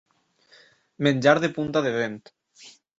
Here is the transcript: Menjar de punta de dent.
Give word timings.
Menjar 1.09 1.37
de 1.47 1.53
punta 1.61 1.87
de 1.89 1.95
dent. 2.01 2.21